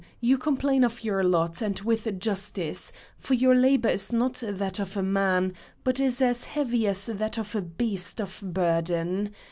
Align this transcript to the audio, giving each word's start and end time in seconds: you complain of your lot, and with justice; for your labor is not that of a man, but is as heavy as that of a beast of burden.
you 0.19 0.35
complain 0.35 0.83
of 0.83 1.03
your 1.03 1.23
lot, 1.23 1.61
and 1.61 1.81
with 1.81 2.19
justice; 2.19 2.91
for 3.19 3.35
your 3.35 3.53
labor 3.53 3.87
is 3.89 4.11
not 4.11 4.41
that 4.43 4.79
of 4.79 4.97
a 4.97 5.03
man, 5.03 5.53
but 5.83 5.99
is 5.99 6.23
as 6.23 6.45
heavy 6.45 6.87
as 6.87 7.05
that 7.05 7.37
of 7.37 7.53
a 7.53 7.61
beast 7.61 8.19
of 8.19 8.41
burden. 8.43 9.31